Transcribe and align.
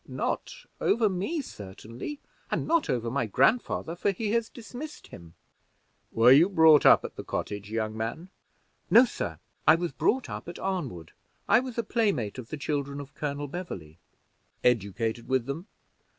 "Not 0.07 0.65
over 0.79 1.07
me, 1.09 1.41
certainly, 1.43 2.19
and 2.49 2.65
not 2.67 2.89
over 2.89 3.11
my 3.11 3.27
grandfather, 3.27 3.95
for 3.95 4.09
he 4.09 4.31
has 4.31 4.49
dismissed 4.49 5.05
him." 5.09 5.35
"Were 6.11 6.31
you 6.31 6.49
brought 6.49 6.87
up 6.87 7.05
at 7.05 7.17
the 7.17 7.23
cottage, 7.23 7.69
young 7.69 7.95
man?" 7.95 8.31
"No, 8.89 9.05
sir, 9.05 9.37
I 9.67 9.75
was 9.75 9.91
brought 9.91 10.27
up 10.27 10.49
at 10.49 10.57
Arnwood. 10.57 11.11
I 11.47 11.59
was 11.59 11.79
playmate 11.87 12.39
of 12.39 12.49
the 12.49 12.57
children 12.57 12.99
of 12.99 13.13
Colonel 13.13 13.47
Beverley." 13.47 13.99
"Educated 14.63 15.27
with 15.27 15.45
them?" 15.45 15.67